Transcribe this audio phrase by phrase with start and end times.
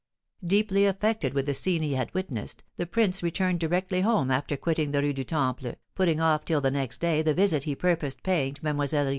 [0.43, 4.89] Deeply affected with the scene he had witnessed, the prince returned directly home after quitting
[4.89, 8.55] the Rue du Temple, putting off till the next day the visit he purposed paying
[8.55, 9.09] to Mlle.